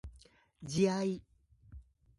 [0.65, 1.21] 自愛